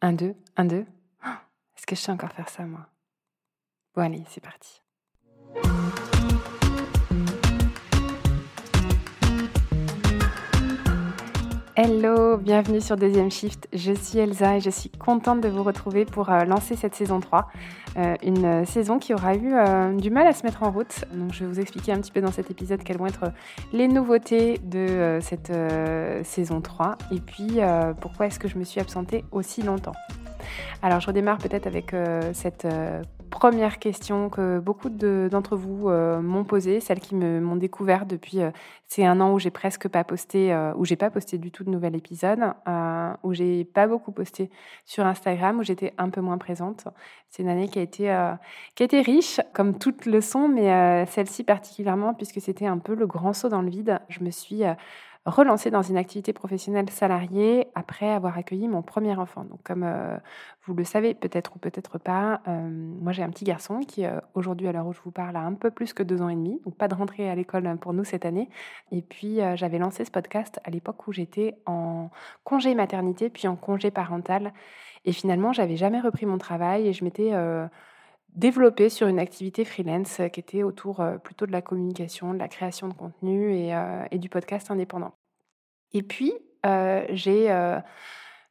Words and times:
Un, 0.00 0.12
deux, 0.12 0.34
un, 0.56 0.64
deux. 0.64 0.86
Oh, 1.24 1.28
Est-ce 1.76 1.86
que 1.86 1.96
je 1.96 2.00
sais 2.00 2.12
encore 2.12 2.32
faire 2.32 2.48
ça, 2.48 2.64
moi? 2.64 2.86
Bon, 3.94 4.02
allez, 4.02 4.24
c'est 4.28 4.40
parti. 4.42 4.82
Hello, 11.78 12.38
bienvenue 12.38 12.80
sur 12.80 12.96
Deuxième 12.96 13.30
Shift. 13.30 13.68
Je 13.74 13.92
suis 13.92 14.18
Elsa 14.18 14.56
et 14.56 14.60
je 14.62 14.70
suis 14.70 14.88
contente 14.88 15.42
de 15.42 15.48
vous 15.50 15.62
retrouver 15.62 16.06
pour 16.06 16.30
euh, 16.30 16.44
lancer 16.44 16.74
cette 16.74 16.94
saison 16.94 17.20
3. 17.20 17.50
Euh, 17.98 18.14
une 18.22 18.46
euh, 18.46 18.64
saison 18.64 18.98
qui 18.98 19.12
aura 19.12 19.34
eu 19.36 19.52
du 20.00 20.10
mal 20.10 20.26
à 20.26 20.32
se 20.32 20.42
mettre 20.46 20.62
en 20.62 20.70
route. 20.70 21.04
Donc, 21.12 21.34
je 21.34 21.44
vais 21.44 21.52
vous 21.52 21.60
expliquer 21.60 21.92
un 21.92 22.00
petit 22.00 22.12
peu 22.12 22.22
dans 22.22 22.32
cet 22.32 22.50
épisode 22.50 22.82
quelles 22.82 22.96
vont 22.96 23.06
être 23.06 23.30
les 23.74 23.88
nouveautés 23.88 24.58
de 24.64 25.18
cette 25.20 25.52
saison 26.24 26.62
3 26.62 26.96
et 27.12 27.20
puis 27.20 27.58
pourquoi 28.00 28.24
est-ce 28.24 28.38
que 28.38 28.48
je 28.48 28.56
me 28.56 28.64
suis 28.64 28.80
absentée 28.80 29.26
aussi 29.30 29.60
longtemps? 29.60 29.92
Alors, 30.82 31.00
je 31.00 31.06
redémarre 31.06 31.38
peut-être 31.38 31.66
avec 31.66 31.94
euh, 31.94 32.32
cette 32.32 32.64
euh, 32.64 33.02
première 33.30 33.78
question 33.78 34.28
que 34.28 34.58
beaucoup 34.60 34.88
de- 34.88 35.28
d'entre 35.30 35.56
vous 35.56 35.88
euh, 35.88 36.20
m'ont 36.20 36.44
posée, 36.44 36.80
celles 36.80 37.00
qui 37.00 37.14
m'ont 37.14 37.56
découvert 37.56 38.06
depuis 38.06 38.38
ces 38.86 39.04
un 39.04 39.20
an 39.20 39.32
où 39.32 39.38
j'ai 39.38 39.50
presque 39.50 39.88
pas 39.88 40.04
posté, 40.04 40.56
où 40.76 40.84
j'ai 40.84 40.96
pas 40.96 41.10
posté 41.10 41.38
du 41.38 41.50
tout 41.50 41.64
de 41.64 41.70
nouvel 41.70 41.96
épisode, 41.96 42.38
où 43.24 43.34
j'ai 43.34 43.64
pas 43.64 43.86
beaucoup 43.88 44.12
posté 44.12 44.48
sur 44.84 45.04
Instagram, 45.04 45.58
où 45.58 45.62
j'étais 45.64 45.92
un 45.98 46.08
peu 46.08 46.20
moins 46.20 46.38
présente. 46.38 46.86
C'est 47.28 47.42
une 47.42 47.48
année 47.48 47.68
qui 47.68 47.80
a 47.80 47.82
été 47.82 48.04
qui 48.74 48.82
a 48.82 48.86
été 48.86 49.00
riche, 49.00 49.40
comme 49.54 49.76
toutes 49.76 50.06
le 50.06 50.20
sont, 50.20 50.48
mais 50.48 51.04
celle-ci 51.06 51.42
particulièrement 51.42 52.14
puisque 52.14 52.40
c'était 52.40 52.66
un 52.66 52.78
peu 52.78 52.94
le 52.94 53.06
grand 53.06 53.32
saut 53.32 53.48
dans 53.48 53.62
le 53.62 53.70
vide. 53.70 53.98
Je 54.08 54.22
me 54.22 54.30
suis 54.30 54.62
relancée 55.26 55.70
dans 55.70 55.82
une 55.82 55.96
activité 55.96 56.32
professionnelle 56.32 56.88
salariée 56.88 57.66
après 57.74 58.10
avoir 58.10 58.38
accueilli 58.38 58.68
mon 58.68 58.82
premier 58.82 59.14
enfant. 59.16 59.44
Donc, 59.44 59.60
comme 59.64 59.82
euh, 59.82 60.16
vous 60.66 60.74
le 60.74 60.84
savez 60.84 61.14
peut-être 61.14 61.56
ou 61.56 61.58
peut-être 61.58 61.98
pas, 61.98 62.40
euh, 62.46 62.68
moi 62.70 63.12
j'ai 63.12 63.24
un 63.24 63.30
petit 63.30 63.44
garçon 63.44 63.80
qui 63.80 64.06
euh, 64.06 64.20
aujourd'hui 64.34 64.68
à 64.68 64.72
l'heure 64.72 64.86
où 64.86 64.92
je 64.92 65.00
vous 65.04 65.10
parle 65.10 65.36
a 65.36 65.40
un 65.40 65.54
peu 65.54 65.72
plus 65.72 65.92
que 65.92 66.04
deux 66.04 66.22
ans 66.22 66.28
et 66.28 66.36
demi, 66.36 66.60
donc 66.64 66.76
pas 66.76 66.86
de 66.86 66.94
rentrée 66.94 67.28
à 67.28 67.34
l'école 67.34 67.76
pour 67.78 67.92
nous 67.92 68.04
cette 68.04 68.24
année. 68.24 68.48
Et 68.92 69.02
puis 69.02 69.40
j'avais 69.54 69.78
lancé 69.78 70.04
ce 70.04 70.10
podcast 70.10 70.60
à 70.64 70.70
l'époque 70.70 71.06
où 71.08 71.12
j'étais 71.12 71.58
en 71.66 72.10
congé 72.44 72.74
maternité 72.74 73.28
puis 73.28 73.48
en 73.48 73.56
congé 73.56 73.90
parental. 73.90 74.52
Et 75.04 75.12
finalement 75.12 75.52
j'avais 75.52 75.76
jamais 75.76 76.00
repris 76.00 76.26
mon 76.26 76.38
travail 76.38 76.86
et 76.86 76.92
je 76.92 77.04
m'étais 77.04 77.32
développée 78.36 78.88
sur 78.88 79.08
une 79.08 79.18
activité 79.18 79.64
freelance 79.64 80.20
euh, 80.20 80.28
qui 80.28 80.40
était 80.40 80.62
autour 80.62 81.00
euh, 81.00 81.16
plutôt 81.16 81.46
de 81.46 81.52
la 81.52 81.62
communication, 81.62 82.34
de 82.34 82.38
la 82.38 82.48
création 82.48 82.88
de 82.88 82.94
contenu 82.94 83.54
et, 83.54 83.74
euh, 83.74 84.04
et 84.10 84.18
du 84.18 84.28
podcast 84.28 84.70
indépendant. 84.70 85.14
Et 85.92 86.02
puis, 86.02 86.32
j'ai 87.10 87.48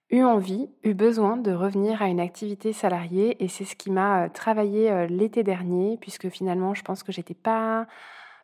eu 0.10 0.24
envie, 0.24 0.70
eu 0.84 0.94
besoin 0.94 1.36
de 1.36 1.52
revenir 1.52 2.02
à 2.02 2.08
une 2.08 2.22
activité 2.22 2.72
salariée 2.72 3.44
et 3.44 3.50
c'est 3.50 3.66
ce 3.66 3.76
qui 3.76 3.92
m'a 3.92 4.30
travaillé 4.30 5.06
l'été 5.10 5.44
dernier 5.44 5.98
puisque 5.98 6.30
finalement, 6.30 6.74
je 6.74 6.82
pense 6.82 7.04
que 7.04 7.12
j'étais 7.12 7.34
pas 7.34 7.88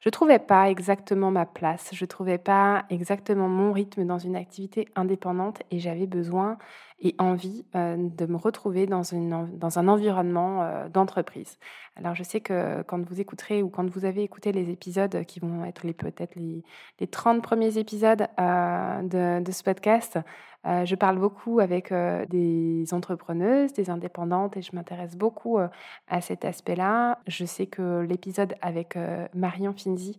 je 0.01 0.09
trouvais 0.09 0.39
pas 0.39 0.69
exactement 0.69 1.29
ma 1.31 1.45
place, 1.45 1.91
je 1.93 2.05
trouvais 2.05 2.39
pas 2.39 2.85
exactement 2.89 3.47
mon 3.47 3.71
rythme 3.71 4.03
dans 4.03 4.17
une 4.17 4.35
activité 4.35 4.87
indépendante 4.95 5.61
et 5.69 5.79
j'avais 5.79 6.07
besoin 6.07 6.57
et 7.01 7.15
envie 7.17 7.65
euh, 7.75 7.95
de 7.97 8.25
me 8.27 8.37
retrouver 8.37 8.85
dans, 8.85 9.01
une 9.01 9.57
dans 9.57 9.79
un 9.79 9.87
environnement 9.87 10.61
euh, 10.61 10.87
d'entreprise. 10.87 11.57
Alors 11.95 12.15
je 12.15 12.23
sais 12.23 12.41
que 12.41 12.83
quand 12.83 13.03
vous 13.03 13.19
écouterez 13.19 13.63
ou 13.63 13.69
quand 13.69 13.89
vous 13.89 14.05
avez 14.05 14.23
écouté 14.23 14.51
les 14.51 14.69
épisodes 14.69 15.25
qui 15.25 15.39
vont 15.39 15.65
être 15.65 15.81
peut-être 15.93 16.35
les, 16.35 16.63
les 16.99 17.07
30 17.07 17.41
premiers 17.41 17.77
épisodes 17.77 18.27
euh, 18.39 19.39
de, 19.41 19.51
ce 19.51 19.63
podcast, 19.63 20.19
je 20.63 20.93
parle 20.93 21.17
beaucoup 21.17 21.59
avec 21.59 21.91
des 21.91 22.85
entrepreneuses, 22.91 23.73
des 23.73 23.89
indépendantes 23.89 24.55
et 24.57 24.61
je 24.61 24.75
m'intéresse 24.75 25.17
beaucoup 25.17 25.57
à 25.57 26.21
cet 26.21 26.45
aspect-là. 26.45 27.17
Je 27.27 27.45
sais 27.45 27.65
que 27.65 28.01
l'épisode 28.01 28.53
avec 28.61 28.95
Marion 29.33 29.73
Finzi, 29.73 30.17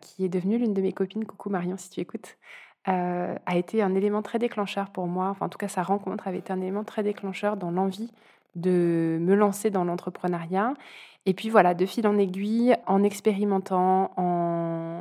qui 0.00 0.24
est 0.24 0.28
devenue 0.28 0.58
l'une 0.58 0.74
de 0.74 0.82
mes 0.82 0.92
copines, 0.92 1.24
coucou 1.24 1.48
Marion 1.48 1.76
si 1.76 1.90
tu 1.90 2.00
écoutes, 2.00 2.36
euh, 2.88 3.34
a 3.46 3.56
été 3.56 3.82
un 3.82 3.94
élément 3.94 4.22
très 4.22 4.38
déclencheur 4.38 4.90
pour 4.90 5.06
moi. 5.06 5.28
Enfin, 5.28 5.46
en 5.46 5.48
tout 5.48 5.58
cas, 5.58 5.68
sa 5.68 5.82
rencontre 5.82 6.28
avait 6.28 6.38
été 6.38 6.52
un 6.52 6.60
élément 6.60 6.84
très 6.84 7.02
déclencheur 7.02 7.56
dans 7.56 7.70
l'envie 7.70 8.12
de 8.56 9.18
me 9.20 9.34
lancer 9.34 9.70
dans 9.70 9.84
l'entrepreneuriat. 9.84 10.74
Et 11.26 11.32
puis 11.32 11.48
voilà, 11.48 11.72
de 11.72 11.86
fil 11.86 12.06
en 12.06 12.18
aiguille, 12.18 12.76
en 12.86 13.02
expérimentant, 13.02 14.12
en 14.18 15.00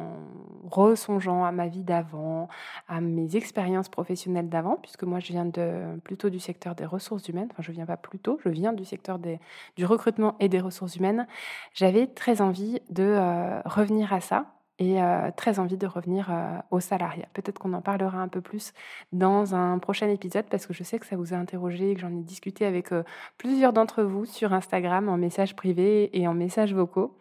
ressongeant 0.72 1.43
à 1.43 1.51
ma 1.51 1.67
vie 1.67 1.83
d'avant, 1.83 2.47
à 2.88 3.01
mes 3.01 3.35
expériences 3.35 3.89
professionnelles 3.89 4.47
d'avant, 4.47 4.77
puisque 4.81 5.03
moi 5.03 5.19
je 5.19 5.33
viens 5.33 5.45
de, 5.45 5.99
plutôt 6.03 6.29
du 6.29 6.39
secteur 6.39 6.75
des 6.75 6.85
ressources 6.85 7.27
humaines, 7.27 7.49
enfin 7.51 7.61
je 7.61 7.73
viens 7.73 7.85
pas 7.85 7.97
plutôt, 7.97 8.39
je 8.43 8.49
viens 8.49 8.72
du 8.72 8.85
secteur 8.85 9.19
du 9.19 9.85
recrutement 9.85 10.35
et 10.39 10.47
des 10.47 10.61
ressources 10.61 10.95
humaines, 10.95 11.27
j'avais 11.73 12.07
très 12.07 12.41
envie 12.41 12.79
de 12.89 13.03
euh, 13.03 13.61
revenir 13.66 14.13
à 14.13 14.22
ça 14.22 14.45
et 14.79 15.01
euh, 15.01 15.29
très 15.35 15.59
envie 15.59 15.78
de 15.78 15.85
revenir 15.85 16.29
euh, 16.31 16.57
au 16.72 16.79
salariat. 16.79 17.28
Peut-être 17.34 17.59
qu'on 17.59 17.73
en 17.73 17.81
parlera 17.81 18.17
un 18.17 18.28
peu 18.28 18.41
plus 18.41 18.73
dans 19.11 19.53
un 19.53 19.78
prochain 19.78 20.09
épisode 20.09 20.45
parce 20.50 20.66
que 20.66 20.73
je 20.73 20.84
sais 20.84 20.97
que 21.00 21.06
ça 21.06 21.16
vous 21.16 21.34
a 21.34 21.38
interrogé 21.38 21.91
et 21.91 21.95
que 21.95 22.01
j'en 22.01 22.11
ai 22.11 22.23
discuté 22.23 22.66
avec 22.66 22.91
euh, 22.91 23.03
plusieurs 23.38 23.73
d'entre 23.73 24.03
vous 24.03 24.25
sur 24.25 24.53
Instagram 24.53 25.09
en 25.09 25.17
messages 25.17 25.56
privés 25.56 26.09
et 26.19 26.28
en 26.28 26.34
messages 26.34 26.73
vocaux. 26.73 27.17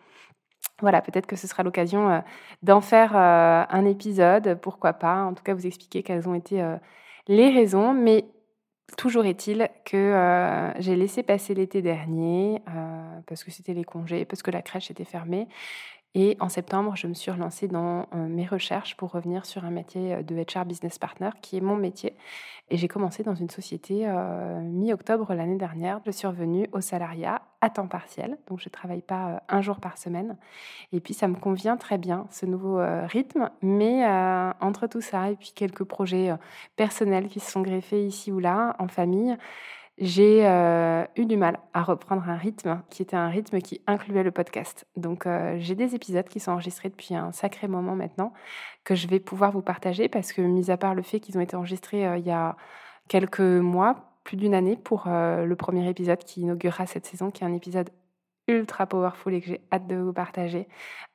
Voilà, 0.80 1.02
peut-être 1.02 1.26
que 1.26 1.36
ce 1.36 1.46
sera 1.46 1.62
l'occasion 1.62 2.22
d'en 2.62 2.80
faire 2.80 3.14
un 3.14 3.84
épisode, 3.84 4.58
pourquoi 4.60 4.94
pas, 4.94 5.22
en 5.22 5.32
tout 5.32 5.44
cas 5.44 5.54
vous 5.54 5.66
expliquer 5.66 6.02
quelles 6.02 6.28
ont 6.28 6.34
été 6.34 6.64
les 7.28 7.50
raisons, 7.50 7.94
mais 7.94 8.24
toujours 8.96 9.24
est-il 9.24 9.68
que 9.84 10.72
j'ai 10.78 10.96
laissé 10.96 11.22
passer 11.22 11.54
l'été 11.54 11.82
dernier 11.82 12.62
parce 13.26 13.44
que 13.44 13.52
c'était 13.52 13.74
les 13.74 13.84
congés, 13.84 14.24
parce 14.24 14.42
que 14.42 14.50
la 14.50 14.62
crèche 14.62 14.90
était 14.90 15.04
fermée. 15.04 15.46
Et 16.14 16.36
en 16.40 16.50
septembre, 16.50 16.94
je 16.94 17.06
me 17.06 17.14
suis 17.14 17.30
relancée 17.30 17.68
dans 17.68 18.06
euh, 18.14 18.28
mes 18.28 18.44
recherches 18.44 18.96
pour 18.96 19.12
revenir 19.12 19.46
sur 19.46 19.64
un 19.64 19.70
métier 19.70 20.14
euh, 20.14 20.22
de 20.22 20.34
HR 20.36 20.66
Business 20.66 20.98
Partner, 20.98 21.30
qui 21.40 21.56
est 21.56 21.62
mon 21.62 21.76
métier. 21.76 22.14
Et 22.68 22.76
j'ai 22.76 22.86
commencé 22.86 23.22
dans 23.22 23.34
une 23.34 23.48
société 23.48 24.06
euh, 24.06 24.60
mi-octobre 24.60 25.32
l'année 25.32 25.56
dernière. 25.56 26.00
Je 26.04 26.10
suis 26.10 26.26
revenue 26.26 26.68
au 26.72 26.82
salariat 26.82 27.40
à 27.62 27.70
temps 27.70 27.86
partiel, 27.86 28.36
donc 28.46 28.60
je 28.60 28.68
ne 28.68 28.72
travaille 28.72 29.00
pas 29.00 29.42
un 29.48 29.62
jour 29.62 29.80
par 29.80 29.96
semaine. 29.96 30.36
Et 30.92 31.00
puis 31.00 31.14
ça 31.14 31.28
me 31.28 31.36
convient 31.36 31.78
très 31.78 31.96
bien, 31.96 32.26
ce 32.30 32.44
nouveau 32.44 32.80
rythme. 33.06 33.50
Mais 33.62 34.04
entre 34.60 34.86
tout 34.86 35.00
ça 35.00 35.30
et 35.30 35.36
puis 35.36 35.52
quelques 35.54 35.84
projets 35.84 36.32
personnels 36.76 37.28
qui 37.28 37.40
se 37.40 37.50
sont 37.50 37.60
greffés 37.60 38.04
ici 38.04 38.32
ou 38.32 38.40
là, 38.40 38.74
en 38.78 38.88
famille, 38.88 39.36
j'ai 40.02 40.44
euh, 40.48 41.04
eu 41.14 41.26
du 41.26 41.36
mal 41.36 41.60
à 41.74 41.84
reprendre 41.84 42.28
un 42.28 42.36
rythme 42.36 42.82
qui 42.90 43.02
était 43.02 43.14
un 43.14 43.28
rythme 43.28 43.60
qui 43.60 43.80
incluait 43.86 44.24
le 44.24 44.32
podcast. 44.32 44.84
Donc 44.96 45.28
euh, 45.28 45.56
j'ai 45.60 45.76
des 45.76 45.94
épisodes 45.94 46.26
qui 46.28 46.40
sont 46.40 46.50
enregistrés 46.50 46.88
depuis 46.88 47.14
un 47.14 47.30
sacré 47.30 47.68
moment 47.68 47.94
maintenant 47.94 48.32
que 48.82 48.96
je 48.96 49.06
vais 49.06 49.20
pouvoir 49.20 49.52
vous 49.52 49.62
partager 49.62 50.08
parce 50.08 50.32
que 50.32 50.42
mis 50.42 50.72
à 50.72 50.76
part 50.76 50.96
le 50.96 51.02
fait 51.02 51.20
qu'ils 51.20 51.38
ont 51.38 51.40
été 51.40 51.54
enregistrés 51.54 52.04
euh, 52.04 52.16
il 52.18 52.26
y 52.26 52.32
a 52.32 52.56
quelques 53.06 53.38
mois, 53.38 54.16
plus 54.24 54.36
d'une 54.36 54.54
année 54.54 54.76
pour 54.76 55.04
le 55.06 55.54
premier 55.54 55.88
épisode 55.88 56.18
qui 56.18 56.42
inaugurera 56.42 56.86
cette 56.86 57.04
saison, 57.06 57.30
qui 57.30 57.42
est 57.42 57.46
un 57.46 57.52
épisode 57.52 57.90
ultra 58.48 58.86
powerful 58.86 59.34
et 59.34 59.40
que 59.40 59.48
j'ai 59.48 59.60
hâte 59.72 59.86
de 59.88 59.96
vous 59.96 60.12
partager. 60.12 60.68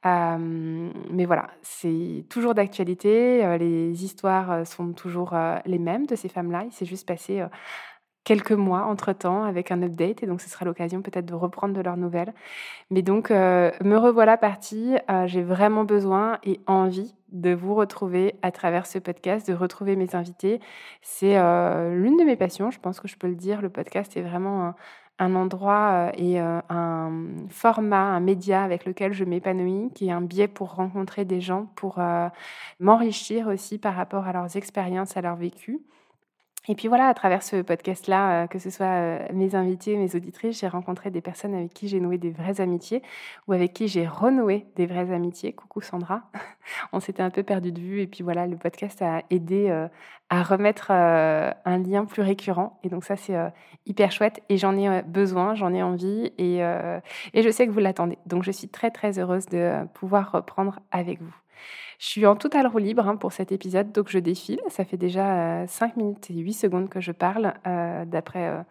Mais 0.04 1.26
voilà, 1.26 1.48
c'est 1.62 2.26
toujours 2.30 2.54
d'actualité. 2.54 3.58
les 3.58 4.04
histoires 4.04 4.68
sont 4.68 4.92
toujours 4.92 5.34
les 5.66 5.80
mêmes 5.80 6.06
de 6.06 6.16
ces 6.16 6.28
femmes-là. 6.28 6.66
Il 6.66 6.74
s'est 6.74 6.86
juste 6.86 7.08
passé 7.08 7.42
quelques 8.28 8.52
mois 8.52 8.84
entre-temps 8.84 9.46
avec 9.46 9.72
un 9.72 9.82
update 9.82 10.22
et 10.22 10.26
donc 10.26 10.42
ce 10.42 10.50
sera 10.50 10.66
l'occasion 10.66 11.02
peut-être 11.02 11.26
de 11.26 11.34
reprendre 11.34 11.74
de 11.74 11.80
leurs 11.80 11.96
nouvelles. 11.96 12.34
Mais 12.92 13.02
donc 13.02 13.32
euh, 13.32 13.72
me 13.82 13.96
revoilà 13.96 14.36
partie, 14.36 14.98
Euh, 15.10 15.28
j'ai 15.28 15.44
vraiment 15.44 15.86
besoin 15.86 16.38
et 16.44 16.60
envie 16.68 17.16
de 17.32 17.54
vous 17.54 17.74
retrouver 17.74 18.36
à 18.42 18.52
travers 18.52 18.86
ce 18.86 19.00
podcast, 19.00 19.48
de 19.48 19.54
retrouver 19.54 19.96
mes 19.96 20.14
invités. 20.14 20.60
C'est 21.02 21.38
euh, 21.38 21.96
l'une 21.96 22.18
de 22.18 22.26
mes 22.26 22.36
passions, 22.36 22.70
je 22.70 22.80
pense 22.82 23.00
que 23.00 23.08
je 23.08 23.16
peux 23.18 23.30
le 23.30 23.36
dire, 23.36 23.62
le 23.62 23.70
podcast 23.70 24.18
est 24.18 24.22
vraiment 24.22 24.74
un, 25.20 25.36
endroit 25.36 26.12
et 26.18 26.38
un 26.40 27.12
format, 27.50 28.08
un 28.18 28.20
média 28.20 28.62
avec 28.62 28.86
lequel 28.86 29.14
je 29.14 29.24
m'épanouis, 29.24 29.90
qui 29.96 30.10
est 30.10 30.12
un 30.12 30.22
biais 30.22 30.50
pour 30.50 30.76
rencontrer 30.76 31.24
des 31.24 31.40
gens, 31.40 31.68
pour 31.76 32.00
m'enrichir 32.80 33.48
aussi 33.48 33.78
par 33.78 33.96
rapport 33.96 34.28
à 34.28 34.34
leurs 34.34 34.58
expériences, 34.58 35.16
à 35.16 35.22
leur 35.22 35.38
vécu. 35.38 35.80
Et 36.70 36.76
puis 36.76 36.90
voilà, 36.90 37.08
à 37.08 37.14
travers 37.14 37.44
ce 37.44 37.62
podcast-là, 37.62 38.44
euh, 38.44 38.48
que 38.48 38.60
ce 38.60 38.70
soit 38.70 38.86
euh, 38.86 39.20
mes 39.34 39.56
invités, 39.56 39.96
mes 39.96 40.16
auditrices, 40.16 40.60
j'ai 40.60 40.68
rencontré 40.68 41.12
des 41.12 41.22
personnes 41.22 41.54
avec 41.54 41.74
qui 41.74 41.88
j'ai 41.88 42.02
noué 42.02 42.18
des 42.18 42.32
vraies 42.32 42.60
amitiés 42.60 43.02
ou 43.48 43.54
avec 43.54 43.74
qui 43.74 43.88
j'ai 43.88 44.06
renoué 44.06 44.66
des 44.76 44.86
vraies 44.86 45.14
amitiés. 45.14 45.54
Coucou 45.54 45.80
Sandra, 45.80 46.24
on 46.92 47.00
s'était 47.00 47.24
un 47.24 47.30
peu 47.30 47.44
perdu 47.44 47.72
de 47.72 47.80
vue 47.80 48.02
et 48.02 48.08
puis 48.08 48.22
voilà, 48.22 48.48
le 48.48 48.58
podcast 48.58 49.02
a 49.02 49.24
aidé 49.30 49.70
euh, 49.70 49.88
à 50.30 50.44
remettre 50.44 50.92
un 50.92 51.78
lien 51.78 52.04
plus 52.04 52.22
récurrent. 52.22 52.80
Et 52.84 52.90
donc 52.90 53.06
ça, 53.06 53.16
c'est 53.16 53.38
hyper 53.86 54.12
chouette 54.12 54.42
et 54.50 54.58
j'en 54.58 54.76
ai 54.76 55.02
besoin, 55.04 55.56
j'en 55.56 55.74
ai 55.74 55.82
envie 55.82 56.34
et, 56.38 56.60
je 57.34 57.50
sais 57.50 57.66
que 57.66 57.72
vous 57.72 57.80
l'attendez. 57.80 58.18
Donc 58.26 58.44
je 58.44 58.52
suis 58.52 58.68
très 58.68 58.92
très 58.92 59.20
heureuse 59.20 59.46
de 59.46 59.86
pouvoir 59.94 60.34
reprendre 60.34 60.82
avec 60.92 61.22
vous. 61.22 61.34
Je 61.98 62.08
suis 62.08 62.26
en 62.26 62.36
total 62.36 62.68
roue 62.68 62.78
libre 62.78 63.08
hein, 63.08 63.16
pour 63.16 63.32
cet 63.32 63.52
épisode, 63.52 63.92
donc 63.92 64.10
je 64.10 64.20
défile. 64.20 64.62
Ça 64.70 64.86
fait 64.86 64.98
déjà 64.98 65.66
5 65.68 65.98
minutes 65.98 66.30
et 66.30 66.36
8 66.36 66.54
secondes 66.54 66.90
que 66.90 67.02
je 67.02 67.12
parle, 67.12 67.54
d'après 67.66 68.64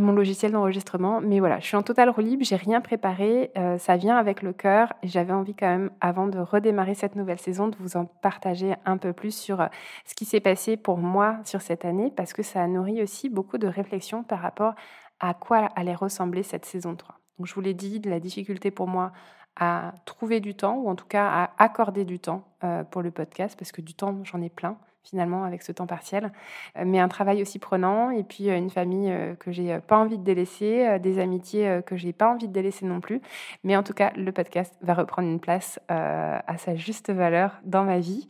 mon 0.00 0.12
logiciel 0.12 0.52
d'enregistrement. 0.52 1.20
Mais 1.20 1.40
voilà, 1.40 1.60
je 1.60 1.66
suis 1.66 1.76
en 1.76 1.82
total 1.82 2.10
roue 2.10 2.20
libre, 2.20 2.44
j'ai 2.44 2.56
rien 2.56 2.80
préparé, 2.80 3.50
euh, 3.56 3.78
ça 3.78 3.96
vient 3.96 4.16
avec 4.16 4.42
le 4.42 4.52
cœur 4.52 4.92
j'avais 5.02 5.32
envie 5.32 5.54
quand 5.54 5.68
même, 5.68 5.90
avant 6.00 6.26
de 6.26 6.38
redémarrer 6.38 6.94
cette 6.94 7.16
nouvelle 7.16 7.38
saison, 7.38 7.68
de 7.68 7.76
vous 7.78 7.96
en 7.96 8.06
partager 8.06 8.74
un 8.84 8.96
peu 8.96 9.12
plus 9.12 9.34
sur 9.34 9.60
euh, 9.60 9.66
ce 10.04 10.14
qui 10.14 10.24
s'est 10.24 10.40
passé 10.40 10.76
pour 10.76 10.98
moi 10.98 11.38
sur 11.44 11.60
cette 11.60 11.84
année 11.84 12.12
parce 12.16 12.32
que 12.32 12.42
ça 12.42 12.62
a 12.62 12.66
nourri 12.66 13.02
aussi 13.02 13.28
beaucoup 13.28 13.58
de 13.58 13.66
réflexions 13.66 14.22
par 14.22 14.40
rapport 14.40 14.74
à 15.20 15.34
quoi 15.34 15.68
allait 15.76 15.94
ressembler 15.94 16.42
cette 16.42 16.64
saison 16.64 16.94
3. 16.96 17.16
Donc 17.38 17.46
je 17.46 17.54
vous 17.54 17.60
l'ai 17.60 17.74
dit, 17.74 18.00
de 18.00 18.10
la 18.10 18.20
difficulté 18.20 18.70
pour 18.70 18.86
moi 18.86 19.12
à 19.56 19.94
trouver 20.04 20.40
du 20.40 20.54
temps 20.54 20.76
ou 20.76 20.88
en 20.88 20.94
tout 20.94 21.06
cas 21.06 21.28
à 21.28 21.62
accorder 21.62 22.04
du 22.04 22.18
temps 22.18 22.49
euh, 22.62 22.84
pour 22.84 23.00
le 23.00 23.10
podcast 23.10 23.58
parce 23.58 23.72
que 23.72 23.80
du 23.80 23.94
temps 23.94 24.18
j'en 24.24 24.42
ai 24.42 24.50
plein 24.50 24.76
finalement 25.02 25.44
avec 25.44 25.62
ce 25.62 25.72
temps 25.72 25.86
partiel, 25.86 26.30
euh, 26.76 26.82
mais 26.86 27.00
un 27.00 27.08
travail 27.08 27.40
aussi 27.40 27.58
prenant 27.58 28.10
et 28.10 28.22
puis 28.22 28.50
euh, 28.50 28.58
une 28.58 28.68
famille 28.68 29.10
que 29.38 29.50
j'ai 29.50 29.78
pas 29.78 29.96
envie 29.96 30.18
de 30.18 30.22
délaisser, 30.22 30.98
des 30.98 31.18
amitiés 31.18 31.80
que 31.86 31.96
j'ai 31.96 32.12
pas 32.12 32.28
envie 32.28 32.48
de 32.48 32.52
délaisser 32.52 32.84
non 32.84 33.00
plus. 33.00 33.22
Mais 33.64 33.76
en 33.76 33.82
tout 33.82 33.94
cas, 33.94 34.12
le 34.14 34.30
podcast 34.30 34.76
va 34.82 34.92
reprendre 34.92 35.26
une 35.26 35.40
place 35.40 35.80
à 35.88 36.58
sa 36.58 36.76
juste 36.76 37.10
valeur 37.10 37.58
dans 37.64 37.84
ma 37.84 37.98
vie. 37.98 38.28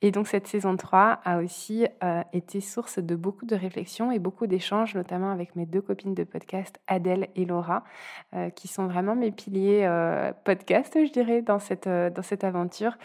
Et 0.00 0.12
donc 0.12 0.28
cette 0.28 0.46
saison 0.46 0.76
3 0.76 1.20
a 1.24 1.38
aussi 1.38 1.86
été 2.32 2.60
source 2.60 2.98
de 3.00 3.16
beaucoup 3.16 3.46
de 3.46 3.56
réflexions 3.56 4.12
et 4.12 4.18
beaucoup 4.18 4.46
d'échanges, 4.46 4.94
notamment 4.94 5.32
avec 5.32 5.56
mes 5.56 5.66
deux 5.66 5.82
copines 5.82 6.14
de 6.14 6.24
podcast, 6.24 6.80
Adèle 6.86 7.28
et 7.34 7.44
Laura, 7.44 7.82
qui 8.54 8.68
sont 8.68 8.86
vraiment 8.86 9.16
mes 9.16 9.32
piliers 9.32 9.88
podcast, 10.44 10.96
je 11.04 11.10
dirais, 11.10 11.42
dans 11.42 11.58
cette, 11.58 11.88
dans 11.88 12.22
cette 12.22 12.44
aventure. 12.44 12.96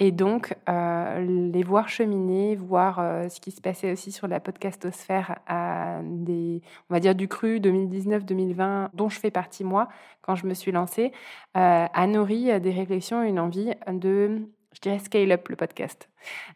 Et 0.00 0.12
donc, 0.12 0.54
euh, 0.68 1.50
les 1.52 1.62
voir 1.64 1.88
cheminer, 1.88 2.54
voir 2.54 3.00
euh, 3.00 3.28
ce 3.28 3.40
qui 3.40 3.50
se 3.50 3.60
passait 3.60 3.90
aussi 3.90 4.12
sur 4.12 4.28
la 4.28 4.38
podcastosphère 4.38 5.40
à 5.48 6.00
des, 6.04 6.62
on 6.88 6.94
va 6.94 7.00
dire, 7.00 7.16
du 7.16 7.26
cru 7.26 7.58
2019-2020, 7.58 8.90
dont 8.94 9.08
je 9.08 9.18
fais 9.18 9.32
partie 9.32 9.64
moi, 9.64 9.88
quand 10.22 10.36
je 10.36 10.46
me 10.46 10.54
suis 10.54 10.70
lancée, 10.70 11.10
euh, 11.56 11.86
a 11.92 12.06
nourri 12.06 12.60
des 12.60 12.70
réflexions 12.70 13.22
une 13.22 13.40
envie 13.40 13.72
de 13.90 14.48
je 14.74 14.80
dirais 14.80 14.98
scale 14.98 15.32
up 15.32 15.48
le 15.48 15.56
podcast. 15.56 16.08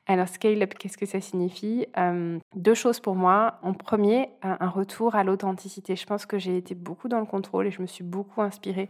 Alors 0.07 0.29
scale 0.29 0.63
up, 0.63 0.75
qu'est-ce 0.75 0.99
que 0.99 1.07
ça 1.07 1.21
signifie? 1.21 1.87
Euh, 1.97 2.39
Deux 2.55 2.75
choses 2.75 3.01
pour 3.01 3.15
moi. 3.15 3.59
En 3.63 3.73
premier, 3.73 4.29
un 4.43 4.69
retour 4.69 5.15
à 5.15 5.25
l'authenticité. 5.25 5.97
Je 5.97 6.07
pense 6.07 6.27
que 6.27 6.39
j'ai 6.39 6.57
été 6.57 6.75
beaucoup 6.75 7.09
dans 7.09 7.21
le 7.21 7.27
contrôle 7.27 7.67
et 7.67 7.71
je 7.71 7.81
me 7.81 7.87
suis 7.87 8.05
beaucoup 8.05 8.43
inspirée 8.43 8.89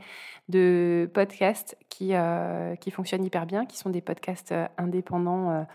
de 0.48 1.10
podcasts 1.14 1.76
qui, 1.88 2.14
euh, 2.14 2.74
qui 2.76 2.90
fonctionnent 2.90 3.24
hyper 3.24 3.46
bien, 3.46 3.64
qui 3.66 3.76
sont 3.76 3.90
des 3.90 4.00
podcasts 4.00 4.52
euh, 4.52 4.66
indépendants 4.78 5.66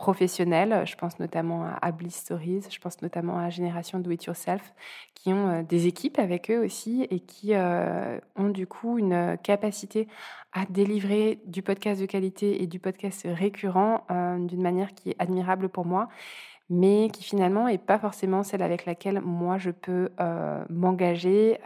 professionnels. 0.00 0.82
Je 0.86 0.96
pense 0.96 1.18
notamment 1.20 1.68
à 1.80 1.92
Bliss 1.92 2.16
Stories, 2.16 2.62
je 2.70 2.78
pense 2.80 3.02
notamment 3.02 3.38
à 3.38 3.50
Génération 3.50 3.98
Do 4.00 4.10
It 4.10 4.24
Yourself, 4.24 4.72
qui 5.14 5.32
ont 5.32 5.48
euh, 5.48 5.62
des 5.62 5.86
équipes 5.86 6.18
avec 6.18 6.50
eux 6.50 6.64
aussi 6.64 7.06
et 7.10 7.20
qui 7.20 7.54
euh, 7.54 8.18
ont 8.34 8.48
du 8.48 8.66
coup 8.66 8.98
une 8.98 9.36
capacité 9.42 10.08
à 10.52 10.64
délivrer 10.64 11.38
du 11.44 11.60
podcast 11.62 12.00
de 12.00 12.06
qualité 12.06 12.62
et 12.62 12.66
du 12.66 12.80
podcast 12.80 13.28
récurrent 13.30 14.04
euh, 14.10 14.38
d'une 14.38 14.62
manière 14.62 14.94
qui 14.94 15.10
est 15.10 15.16
admirable 15.18 15.68
pour 15.68 15.84
moi 15.84 16.08
mais 16.70 17.10
qui 17.12 17.22
finalement 17.22 17.66
n'est 17.66 17.78
pas 17.78 17.98
forcément 17.98 18.42
celle 18.42 18.62
avec 18.62 18.86
laquelle 18.86 19.20
moi 19.20 19.58
je 19.58 19.70
peux 19.70 20.10
m'engager 20.68 21.58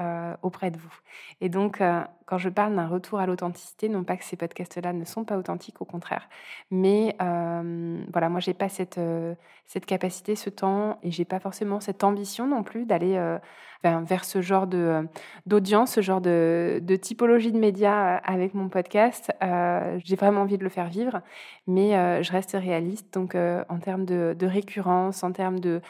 auprès 0.43 0.71
de 0.71 0.79
vous. 0.79 0.95
Et 1.41 1.49
donc, 1.49 1.81
quand 2.27 2.39
je 2.39 2.49
parle 2.49 2.75
d'un 2.75 2.87
retour 2.87 3.19
à 3.19 3.27
l'authenticité, 3.27 3.89
non 3.89 4.05
pas 4.05 4.17
que 4.17 4.25
ces 4.25 4.37
podcasts-là 4.37 4.93
ne 4.93 5.05
sont 5.05 5.25
pas 5.25 5.37
authentiques, 5.37 5.81
au 5.83 5.85
contraire, 5.85 6.29
mais 6.71 7.17
euh, 7.21 8.03
voilà, 8.13 8.29
moi 8.29 8.41
j'ai 8.41 8.55
pas 8.55 8.69
cette, 8.69 8.99
euh, 8.99 9.35
cette 9.67 9.85
capacité, 9.85 10.35
ce 10.35 10.49
temps, 10.49 10.99
et 11.03 11.11
j'ai 11.11 11.25
pas 11.27 11.39
forcément 11.39 11.81
cette 11.81 12.03
ambition 12.03 12.47
non 12.47 12.63
plus 12.63 12.87
d'aller 12.87 13.17
euh, 13.17 13.39
vers, 13.83 14.25
ce 14.25 14.41
genre 14.41 14.67
de 14.67 15.07
d'audience, 15.45 15.93
ce 15.93 16.01
genre 16.01 16.23
de, 16.23 16.81
de, 16.83 16.97
typologie 16.97 17.53
de 17.53 17.59
médias 17.59 18.17
avec 18.17 18.55
mon 18.55 18.71
podcast. 18.71 19.31
j'ai 19.43 20.17
vraiment 20.17 20.41
envie 20.41 20.57
de 20.57 20.65
le 20.65 20.71
faire 20.71 20.89
vivre, 20.89 21.21
mais 21.67 22.23
je 22.23 22.33
reste 22.33 22.53
réaliste. 22.59 23.13
Donc 23.13 23.35
en 23.35 23.79
termes 23.81 24.07
de, 24.07 24.35
de, 24.39 24.47
récurrence, 24.47 24.94
en 24.95 25.33
termes 25.33 25.61
de 25.61 25.81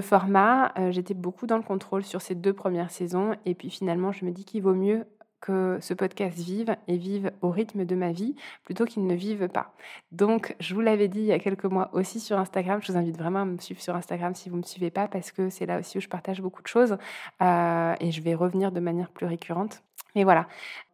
format, 0.00 0.72
j'étais 0.90 1.14
beaucoup 1.14 1.46
dans 1.46 1.56
le 1.56 1.62
contrôle 1.62 2.04
sur 2.04 2.20
ces 2.20 2.34
deux 2.34 2.52
premières 2.52 2.90
saisons, 2.90 3.34
et 3.46 3.54
puis 3.54 3.70
finalement 3.70 4.12
je 4.12 4.24
me 4.24 4.30
dis 4.30 4.44
qu'il 4.44 4.62
vaut 4.62 4.74
mieux 4.74 5.04
que 5.40 5.78
ce 5.80 5.94
podcast 5.94 6.36
vive 6.38 6.76
et 6.86 6.96
vive 6.96 7.32
au 7.42 7.50
rythme 7.50 7.84
de 7.84 7.94
ma 7.94 8.12
vie 8.12 8.34
plutôt 8.64 8.84
qu'il 8.84 9.06
ne 9.06 9.14
vive 9.14 9.48
pas. 9.48 9.72
Donc, 10.12 10.56
je 10.60 10.74
vous 10.74 10.80
l'avais 10.80 11.08
dit 11.08 11.20
il 11.20 11.26
y 11.26 11.32
a 11.32 11.38
quelques 11.38 11.64
mois 11.64 11.90
aussi 11.92 12.20
sur 12.20 12.38
Instagram. 12.38 12.80
Je 12.82 12.92
vous 12.92 12.98
invite 12.98 13.16
vraiment 13.16 13.42
à 13.42 13.44
me 13.44 13.58
suivre 13.58 13.80
sur 13.80 13.94
Instagram 13.94 14.34
si 14.34 14.48
vous 14.48 14.56
ne 14.56 14.62
me 14.62 14.66
suivez 14.66 14.90
pas 14.90 15.08
parce 15.08 15.32
que 15.32 15.48
c'est 15.50 15.66
là 15.66 15.78
aussi 15.78 15.98
où 15.98 16.00
je 16.00 16.08
partage 16.08 16.40
beaucoup 16.40 16.62
de 16.62 16.68
choses 16.68 16.96
euh, 17.42 17.94
et 18.00 18.10
je 18.10 18.22
vais 18.22 18.34
revenir 18.34 18.72
de 18.72 18.80
manière 18.80 19.10
plus 19.10 19.26
récurrente. 19.26 19.82
Mais 20.14 20.24
voilà, 20.24 20.48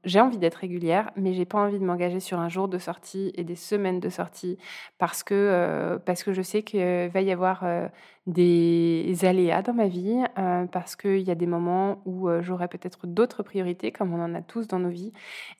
j'ai 0.04 0.20
envie 0.20 0.38
d'être 0.38 0.56
régulière, 0.56 1.10
mais 1.16 1.32
j'ai 1.34 1.44
pas 1.44 1.58
envie 1.58 1.78
de 1.78 1.84
m'engager 1.84 2.20
sur 2.20 2.38
un 2.40 2.48
jour 2.48 2.68
de 2.68 2.78
sortie 2.78 3.32
et 3.36 3.44
des 3.44 3.54
semaines 3.54 4.00
de 4.00 4.08
sortie 4.08 4.58
parce 4.98 5.22
que, 5.22 5.34
euh, 5.34 5.98
parce 5.98 6.24
que 6.24 6.32
je 6.32 6.42
sais 6.42 6.62
qu'il 6.62 7.10
va 7.12 7.20
y 7.20 7.32
avoir 7.32 7.64
euh, 7.64 7.88
des 8.26 9.16
aléas 9.22 9.62
dans 9.62 9.72
ma 9.72 9.86
vie, 9.86 10.22
euh, 10.38 10.66
parce 10.66 10.96
qu'il 10.96 11.20
y 11.20 11.30
a 11.30 11.34
des 11.34 11.46
moments 11.46 12.02
où 12.04 12.28
j'aurai 12.40 12.68
peut-être 12.68 13.06
d'autres 13.06 13.42
priorités, 13.42 13.92
comme 13.92 14.12
on 14.12 14.22
en 14.22 14.34
a 14.34 14.42
tous 14.42 14.66
dans 14.66 14.78
nos 14.78 14.90
vies, 14.90 15.12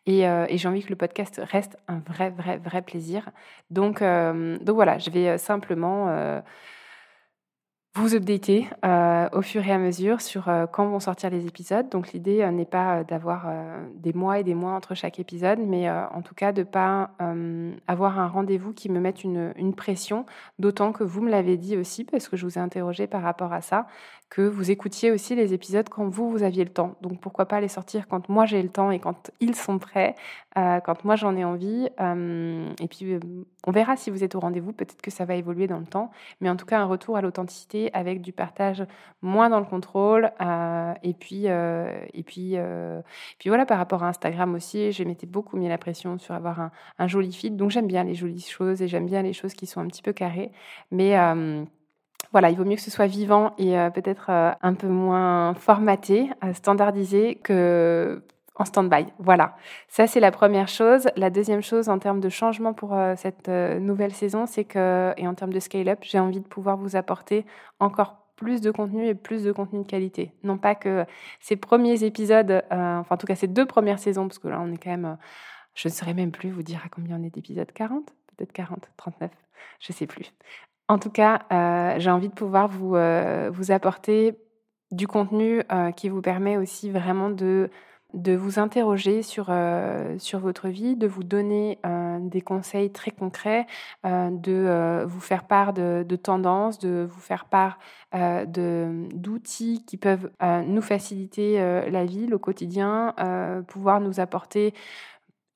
et, 0.06 0.22
et 0.22 0.58
j'ai 0.58 0.68
envie 0.68 0.82
que 0.82 0.90
le 0.90 0.96
podcast 0.96 1.40
reste 1.44 1.78
un 1.88 2.00
vrai, 2.00 2.30
vrai, 2.30 2.58
vrai 2.58 2.82
plaisir. 2.82 3.30
Donc, 3.70 4.00
donc 4.00 4.74
voilà, 4.74 4.98
je 4.98 5.10
vais 5.10 5.38
simplement 5.38 6.42
vous 7.96 8.17
updater 8.17 8.69
euh, 8.85 9.29
au 9.32 9.41
fur 9.41 9.64
et 9.64 9.70
à 9.70 9.79
mesure 9.79 10.20
sur 10.20 10.49
euh, 10.49 10.67
quand 10.67 10.87
vont 10.87 10.99
sortir 10.99 11.31
les 11.31 11.46
épisodes. 11.46 11.88
Donc 11.91 12.12
l'idée 12.12 12.41
euh, 12.43 12.50
n'est 12.50 12.64
pas 12.64 13.05
d'avoir 13.05 13.46
des 13.94 14.12
mois 14.12 14.41
et 14.41 14.44
des 14.44 14.55
mois 14.55 14.73
entre 14.73 14.94
chaque 14.94 15.20
épisode, 15.20 15.61
mais 15.61 15.91
en 15.91 16.23
tout 16.23 16.35
cas 16.35 16.52
de 16.52 16.61
ne 16.61 16.64
pas 16.64 17.11
avoir 17.87 18.19
un 18.19 18.26
rendez-vous 18.26 18.73
qui 18.73 18.91
me 18.91 19.00
mette 19.00 19.25
une 19.25 19.75
pression, 19.76 20.26
d'autant 20.58 20.93
que 20.93 21.05
vous 21.05 21.23
me 21.23 21.31
l'avez 21.31 21.56
dit 21.56 21.76
aussi, 21.76 22.05
parce 22.05 22.29
que 22.29 22.37
je 22.37 22.44
vous 22.44 22.58
ai 22.58 22.61
interrogé 22.61 23.06
par 23.06 23.23
rapport 23.23 23.52
à 23.52 23.61
ça, 23.61 23.87
que 24.31 24.43
vous 24.43 24.71
écoutiez 24.71 25.11
aussi 25.12 25.35
les 25.35 25.55
épisodes 25.55 25.88
quand 25.88 26.09
vous, 26.09 26.31
vous 26.31 26.43
aviez 26.43 26.65
le 26.65 26.71
temps. 26.71 26.97
Donc 27.03 27.21
pourquoi 27.21 27.47
pas 27.47 27.61
les 27.61 27.69
sortir 27.69 28.09
quand 28.09 28.29
moi 28.29 28.47
j'ai 28.47 28.62
le 28.62 28.69
temps 28.69 28.91
et 28.91 28.99
quand 28.99 29.31
ils 29.41 29.55
sont 29.55 29.79
prêts, 29.79 30.15
quand 30.55 31.05
moi 31.05 31.17
j'en 31.17 31.37
ai 31.37 31.44
envie. 31.44 31.88
et 31.99 32.88
puis 32.88 33.19
on 33.67 33.71
verra 33.71 33.97
si 33.97 34.11
vous 34.11 34.25
êtes 34.25 34.35
au 34.35 34.41
rendez-vous, 34.41 34.73
peut-être 34.73 35.03
que 35.03 35.11
ça 35.11 35.25
va 35.25 35.35
évoluer 35.35 35.67
dans 35.67 35.79
le 35.79 35.87
temps, 35.87 36.11
mais 36.41 36.50
en 36.50 36.56
tout 36.56 36.67
cas 36.67 36.79
un 36.81 36.85
retour 36.85 37.17
à 37.17 37.21
l'authenticité 37.21 37.91
avec 37.94 38.21
du 38.21 38.32
partage 38.32 38.85
moins 39.23 39.49
dans 39.49 39.59
le 39.59 39.67
contrôle. 39.67 40.31
Euh, 40.41 40.94
et 41.03 41.14
puis, 41.14 41.45
euh, 41.47 41.93
et 42.12 42.23
puis, 42.23 42.52
euh, 42.54 43.00
puis 43.38 43.49
voilà, 43.49 43.66
par 43.66 43.78
rapport 43.78 44.02
à 44.02 44.09
Instagram 44.09 44.54
aussi, 44.54 44.93
je 44.93 45.04
m'étais 45.04 45.26
beaucoup 45.26 45.57
mis 45.57 45.69
la 45.69 45.78
pression 45.78 46.19
sur 46.19 46.35
avoir 46.35 46.61
un, 46.61 46.71
un 46.99 47.07
joli 47.07 47.33
feed. 47.33 47.57
Donc 47.57 47.71
j'aime 47.71 47.87
bien 47.87 48.04
les 48.04 48.14
jolies 48.14 48.40
choses 48.40 48.83
et 48.83 48.88
j'aime 48.88 49.07
bien 49.07 49.23
les 49.23 49.33
choses 49.33 49.54
qui 49.54 49.66
sont 49.66 49.81
un 49.81 49.87
petit 49.87 50.02
peu 50.02 50.12
carrées. 50.12 50.52
Mais 50.90 51.16
voilà, 52.35 52.50
il 52.50 52.57
vaut 52.57 52.64
mieux 52.64 52.75
que 52.76 52.83
ce 52.83 52.91
soit 52.91 53.07
vivant 53.07 53.53
et 53.59 53.75
peut-être 53.95 54.29
un 54.29 54.75
peu 54.75 54.88
moins 54.88 55.55
formaté, 55.55 56.31
standardisé 56.53 57.37
que 57.37 58.23
en 58.57 58.64
stand-by. 58.64 59.07
Voilà, 59.19 59.57
ça 59.88 60.07
c'est 60.07 60.21
la 60.21 60.31
première 60.31 60.69
chose. 60.69 61.09
La 61.17 61.31
deuxième 61.31 61.62
chose 61.62 61.88
en 61.88 61.99
termes 61.99 62.21
de 62.21 62.29
changement 62.29 62.73
pour 62.73 62.95
euh, 62.95 63.14
cette 63.17 63.49
euh, 63.49 63.81
nouvelle 63.81 64.12
saison, 64.12 64.47
c'est 64.47 64.64
que, 64.64 65.12
et 65.17 65.26
en 65.26 65.35
termes 65.35 65.53
de 65.53 65.61
scale-up, 65.61 65.99
j'ai 66.03 66.19
envie 66.19 66.41
de 66.41 66.47
pouvoir 66.47 66.76
vous 66.76 66.97
apporter 66.97 67.45
encore 67.81 68.17
plus 68.37 68.61
de 68.61 68.71
contenu 68.71 69.07
et 69.07 69.14
plus 69.14 69.45
de 69.45 69.53
contenu 69.53 69.83
de 69.83 69.87
qualité. 69.87 70.33
Non 70.43 70.59
pas 70.59 70.75
que 70.75 71.05
ces 71.41 71.57
premiers 71.57 72.05
épisodes, 72.05 72.50
euh, 72.50 72.99
enfin 72.99 73.14
en 73.14 73.19
tout 73.19 73.26
cas 73.26 73.37
ces 73.37 73.49
deux 73.49 73.67
premières 73.67 73.99
saisons, 73.99 74.29
parce 74.29 74.38
que 74.38 74.49
là 74.49 74.61
on 74.61 74.73
est 74.73 74.79
quand 74.79 74.91
même, 74.91 75.17
je 75.75 75.88
ne 75.88 75.93
saurais 75.93 76.14
même 76.14 76.33
plus 76.33 76.50
vous 76.50 76.62
dire 76.62 76.81
à 76.85 76.88
combien 76.88 77.19
on 77.21 77.25
est 77.25 77.35
d'épisodes, 77.35 77.71
40 77.73 78.12
Peut-être 78.37 78.53
40, 78.53 78.91
39, 78.97 79.31
je 79.79 79.93
ne 79.93 79.95
sais 79.95 80.09
plus. 80.09 80.33
En 80.88 80.99
tout 80.99 81.11
cas, 81.11 81.41
j'ai 81.99 82.11
envie 82.11 82.29
de 82.29 82.35
pouvoir 82.35 82.69
vous, 82.69 82.97
vous 83.53 83.71
apporter 83.71 84.38
du 84.91 85.07
contenu 85.07 85.62
qui 85.97 86.09
vous 86.09 86.21
permet 86.21 86.57
aussi 86.57 86.91
vraiment 86.91 87.31
de 87.31 87.71
vous 88.37 88.59
interroger 88.59 89.23
sur, 89.23 89.47
euh, 89.50 90.17
votre 90.35 90.69
vie, 90.69 90.97
de 90.97 91.07
vous 91.07 91.25
donner 91.25 91.79
euh, 91.85 92.19
des 92.21 92.41
conseils 92.41 92.93
très 92.93 93.11
concrets, 93.11 93.67
euh, 94.07 94.31
de 94.31 95.05
vous 95.07 95.21
faire 95.21 95.45
part 95.45 95.73
de, 95.73 96.05
de, 96.09 96.17
tendances, 96.17 96.79
de 96.79 97.07
vous 97.11 97.21
faire 97.21 97.47
part 97.47 97.79
d'outils 98.47 99.85
qui 99.85 99.97
peuvent 99.97 100.31
nous 100.67 100.83
faciliter 100.83 101.59
la 101.91 102.05
vie, 102.05 102.26
le 102.26 102.38
quotidien, 102.38 103.12
pouvoir 103.67 104.00
nous 104.00 104.21
apporter 104.21 104.73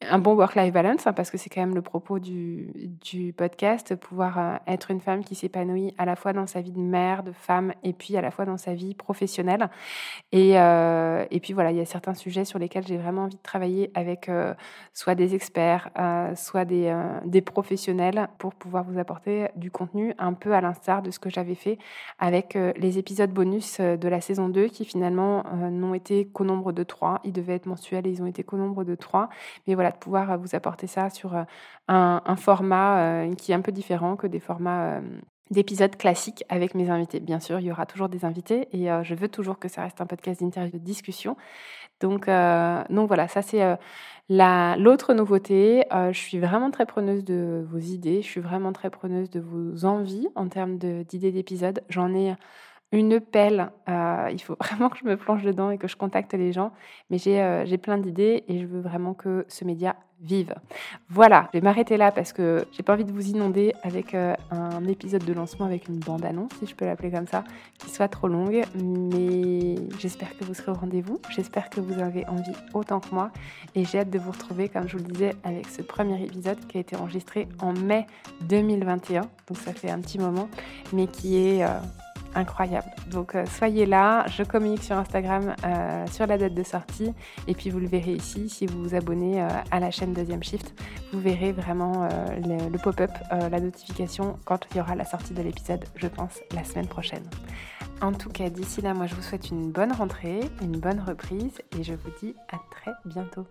un 0.01 0.21
bon 0.21 0.35
work-life 0.35 0.73
balance, 0.73 1.09
hein, 1.09 1.13
parce 1.13 1.29
que 1.31 1.39
c'est 1.39 1.51
quand 1.51 1.61
même 1.61 1.75
le 1.75 1.83
propos 1.83 2.21
du, 2.21 2.71
du 3.03 3.33
podcast, 3.33 3.97
pouvoir 3.97 4.39
euh, 4.39 4.57
être 4.69 4.93
une 4.93 5.01
femme 5.01 5.25
qui 5.25 5.35
s'épanouit 5.35 5.93
à 5.99 6.05
la 6.05 6.15
fois 6.15 6.33
dans 6.33 6.47
sa 6.47 6.61
vie 6.61 6.71
de 6.71 6.79
mère, 6.79 7.25
de 7.25 7.33
femme, 7.33 7.73
et 7.83 7.93
puis 7.93 8.17
à 8.17 8.21
la 8.21 8.31
fois 8.31 8.45
dans 8.45 8.59
sa 8.59 8.75
vie 8.75 8.95
professionnelle. 8.95 9.69
Et, 10.31 10.59
euh, 10.59 11.25
et 11.33 11.41
puis 11.41 11.53
voilà, 11.53 11.73
il 11.73 11.79
y 11.79 11.81
a 11.81 11.85
certains 11.85 12.15
sujets 12.15 12.45
sur 12.45 12.61
lesquels 12.61 12.87
j'ai 12.87 12.97
vraiment 12.97 13.23
envie 13.23 13.37
de 13.37 13.43
travailler 13.43 13.91
avec 13.95 14.29
euh, 14.29 14.55
soit 14.95 15.17
des 15.17 15.35
experts, 15.35 15.91
soit 16.37 16.65
des, 16.65 16.95
des 17.25 17.41
professionnels 17.41 18.29
pour 18.39 18.55
pouvoir 18.55 18.85
vous 18.85 18.99
apporter 18.99 19.49
du 19.57 19.71
contenu 19.71 20.15
un 20.19 20.33
peu 20.33 20.53
à 20.53 20.61
l'instar 20.61 21.03
de 21.03 21.11
ce 21.11 21.19
que 21.19 21.31
j'avais 21.31 21.55
fait 21.55 21.79
avec 22.19 22.57
les 22.77 22.99
épisodes 22.99 23.31
bonus 23.31 23.81
de 23.81 24.09
la 24.09 24.21
saison 24.21 24.49
2 24.49 24.69
qui 24.69 24.85
finalement 24.85 25.45
n'ont 25.71 25.95
été 25.95 26.27
qu'au 26.27 26.45
nombre 26.45 26.73
de 26.73 26.83
trois. 26.83 27.21
Ils 27.25 27.33
devaient 27.33 27.55
être 27.55 27.67
mensuels 27.67 28.07
et 28.07 28.11
ils 28.11 28.23
ont 28.23 28.27
été 28.27 28.45
qu'au 28.45 28.57
nombre 28.57 28.85
de 28.85 28.95
trois. 28.95 29.29
Mais 29.67 29.75
voilà, 29.75 29.88
de 29.91 29.97
pouvoir 29.97 30.33
euh, 30.33 30.37
vous 30.37 30.55
apporter 30.55 30.87
ça 30.87 31.11
sur 31.11 31.35
euh, 31.37 31.43
un, 31.89 32.37
format 32.37 33.01
euh, 33.01 33.35
qui 33.35 33.53
est 33.53 33.55
un 33.55 33.61
peu 33.61 33.73
différent 33.73 34.17
que 34.17 34.27
des 34.27 34.41
formats 34.41 35.01
d'épisodes 35.51 35.97
classiques 35.97 36.45
avec 36.49 36.75
mes 36.75 36.91
invités. 36.91 37.21
Bien 37.21 37.41
sûr, 37.41 37.59
il 37.61 37.67
y 37.67 37.73
aura 37.73 37.87
toujours 37.87 38.09
des 38.09 38.25
invités 38.25 38.69
et 38.73 38.89
je 39.03 39.15
veux 39.15 39.29
toujours 39.29 39.59
que 39.59 39.69
ça 39.69 39.83
reste 39.83 39.99
un 40.03 40.07
podcast 40.07 40.43
d'interview, 40.43 40.79
de 40.79 40.85
discussion. 40.85 41.39
Donc, 42.01 42.27
donc 42.27 43.09
voilà, 43.09 43.29
ça 43.29 43.41
c'est 43.41 43.79
l'autre 44.29 45.15
nouveauté. 45.15 45.87
je 45.91 46.19
suis 46.19 46.39
vraiment 46.39 46.71
très 46.71 46.85
preneuse 46.85 47.25
de 47.25 47.67
vos 47.71 47.79
idées, 47.79 48.21
je 48.21 48.27
suis 48.27 48.43
vraiment 48.43 48.75
très 48.75 48.91
preneuse 48.91 49.31
de 49.31 49.41
vos 49.41 49.87
envies 49.87 50.29
en 50.35 50.49
termes 50.49 50.77
d'idées 50.77 51.33
d'épisodes. 51.33 51.83
J'en 51.89 52.15
ai 52.15 52.35
une 52.93 53.21
pelle. 53.21 53.71
Euh, 53.89 54.29
il 54.33 54.41
faut 54.41 54.57
vraiment 54.61 54.89
que 54.89 54.99
je 54.99 55.05
me 55.05 55.17
plonge 55.17 55.43
dedans 55.43 55.71
et 55.71 55.79
que 55.79 55.89
je 55.89 55.97
contacte 55.97 56.35
les 56.35 56.53
gens. 56.53 56.73
Mais 57.11 57.19
euh, 57.27 57.65
j'ai 57.67 57.79
plein 57.79 57.99
d'idées 57.99 58.45
et 58.49 58.59
je 58.59 58.67
veux 58.67 58.81
vraiment 58.81 59.15
que 59.15 59.45
ce 59.49 59.65
média 59.65 59.97
vive. 60.21 60.53
Voilà, 61.09 61.49
je 61.53 61.59
vais 61.59 61.63
m'arrêter 61.63 61.97
là 61.97 62.11
parce 62.11 62.33
que 62.33 62.65
j'ai 62.73 62.83
pas 62.83 62.95
envie 62.95 63.05
de 63.05 63.13
vous 63.13 63.29
inonder 63.29 63.73
avec 63.85 64.15
euh, 64.15 64.35
un 64.51 64.85
épisode 64.87 65.25
de 65.25 65.33
lancement 65.33 65.65
avec 65.65 65.87
une 65.87 66.01
bande-annonce, 66.01 66.51
si 66.59 66.67
je 66.67 66.75
peux 66.75 66.87
l'appeler 66.87 67.13
comme 67.13 67.29
ça, 67.29 67.45
qui 67.79 67.89
soit 67.89 68.09
trop 68.09 68.27
longue. 68.27 68.65
Mais 68.83 69.77
j'espère 70.01 70.37
que 70.37 70.45
vous 70.45 70.55
serez 70.55 70.73
au 70.73 70.75
rendez-vous. 70.75 71.21
J'espère 71.31 71.71
que 71.71 71.81
vous 71.81 72.01
avez 72.01 72.27
envie 72.27 72.51
autant 72.75 72.99
que 72.99 73.15
moi. 73.15 73.31
Et 73.77 73.85
j'ai 73.85 74.01
hâte 74.01 74.11
de 74.11 74.19
vous 74.19 74.33
retrouver, 74.33 74.69
comme 74.69 74.89
je 74.89 74.97
vous 74.97 75.05
le 75.05 75.13
disais, 75.13 75.37
avec 75.45 75.69
ce 75.69 75.83
premier 75.83 76.21
épisode 76.25 76.59
qui 76.67 76.79
a 76.79 76.81
été 76.81 76.97
enregistré 76.97 77.49
en 77.61 77.73
mai 77.73 78.07
2021. 78.49 79.21
Donc 79.21 79.57
ça 79.59 79.73
fait 79.73 79.91
un 79.91 80.01
petit 80.01 80.19
moment, 80.19 80.49
mais 80.93 81.07
qui 81.07 81.37
est 81.37 81.65
incroyable. 82.39 82.89
Donc 83.11 83.35
euh, 83.35 83.45
soyez 83.47 83.85
là, 83.85 84.25
je 84.29 84.43
communique 84.43 84.83
sur 84.83 84.97
Instagram 84.97 85.55
euh, 85.65 86.07
sur 86.07 86.27
la 86.27 86.39
date 86.39 86.55
de 86.55 86.63
sortie 86.63 87.13
et 87.47 87.55
puis 87.55 87.71
vous 87.71 87.81
le 87.81 87.89
verrez 87.89 88.13
ici 88.13 88.49
si 88.49 88.67
vous 88.67 88.83
vous 88.83 88.95
abonnez 88.95 89.43
euh, 89.43 89.49
à 89.71 89.81
la 89.81 89.91
chaîne 89.91 90.15
Deuxième 90.15 90.43
Shift, 90.43 90.73
vous 91.13 91.21
verrez 91.21 91.53
vraiment 91.53 92.09
le, 92.37 92.71
le 92.71 92.79
pop-up, 92.79 93.11
la 93.31 93.61
notification 93.61 94.39
quand 94.45 94.67
il 94.71 94.79
y 94.79 94.81
aura 94.81 94.95
la 94.95 95.05
sortie 95.05 95.35
de 95.35 95.43
l'épisode, 95.43 95.85
je 95.97 96.07
pense, 96.07 96.41
la 96.55 96.65
semaine 96.65 96.87
prochaine. 96.87 97.25
En 98.01 98.13
tout 98.13 98.31
cas, 98.31 98.49
d'ici 98.49 98.81
là, 98.81 98.95
moi 98.95 99.07
je 99.07 99.15
vous 99.15 99.23
souhaite 99.23 99.51
une 99.51 99.71
bonne 99.73 99.93
rentrée, 99.93 100.41
une 100.63 100.79
bonne 100.79 101.01
reprise 101.01 101.59
et 101.79 101.83
je 101.83 101.95
vous 101.95 102.11
dis 102.21 102.35
à 102.53 102.59
très 102.71 102.93
bientôt. 103.05 103.47